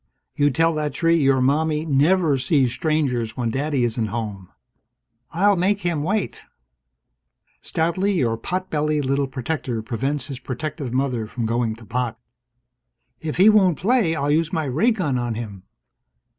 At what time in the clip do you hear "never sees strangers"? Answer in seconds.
1.85-3.37